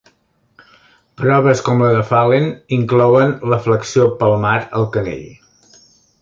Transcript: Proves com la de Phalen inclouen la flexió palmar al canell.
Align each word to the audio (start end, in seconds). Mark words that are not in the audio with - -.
Proves 1.21 1.61
com 1.67 1.83
la 1.85 1.89
de 1.95 1.99
Phalen 2.11 2.47
inclouen 2.79 3.35
la 3.53 3.61
flexió 3.67 4.09
palmar 4.23 4.55
al 4.81 4.89
canell. 4.97 5.29